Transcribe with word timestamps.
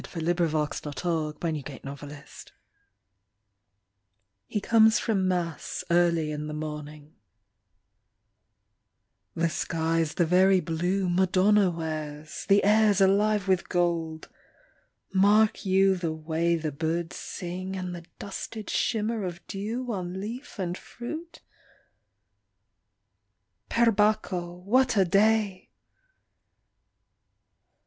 Oh, 0.03 0.03
poor 0.03 0.19
Pierrot. 0.33 0.73
79 0.73 1.35
THE 1.39 1.45
MONK 1.45 1.45
IN 1.45 1.79
THE 1.83 1.95
GARDEN 1.95 2.17
He 4.47 4.59
comes 4.59 4.97
from 4.97 5.27
Mass 5.27 5.83
early 5.91 6.31
in 6.31 6.47
the 6.47 6.55
morning 6.55 7.17
The 9.35 9.47
sky 9.47 10.01
s 10.01 10.15
the 10.15 10.25
very 10.25 10.59
blue 10.59 11.07
Madonna 11.07 11.69
wears; 11.69 12.47
The 12.47 12.63
air 12.63 12.89
s 12.89 12.99
alive 12.99 13.47
with 13.47 13.69
gold! 13.69 14.27
Mark 15.13 15.67
you 15.67 15.95
the 15.95 16.11
way 16.13 16.55
The 16.55 16.71
birds 16.71 17.17
sing 17.17 17.75
and 17.75 17.93
the 17.93 18.05
dusted 18.17 18.71
shimmer 18.71 19.23
of 19.23 19.45
dew 19.45 19.91
On 19.91 20.19
leaf 20.19 20.57
and 20.57 20.75
fruit?... 20.75 21.41
Per 23.69 23.91
Bacco, 23.91 24.53
what 24.65 24.97
a 24.97 25.05
day! 25.05 25.69